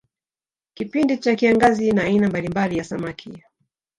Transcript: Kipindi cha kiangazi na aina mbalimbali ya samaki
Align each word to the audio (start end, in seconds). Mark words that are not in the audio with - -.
Kipindi 0.73 1.17
cha 1.17 1.35
kiangazi 1.35 1.91
na 1.91 2.03
aina 2.03 2.29
mbalimbali 2.29 2.77
ya 2.77 2.83
samaki 2.83 3.43